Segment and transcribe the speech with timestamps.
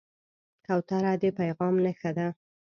[0.65, 2.27] کوتره د پیغام نښه ده.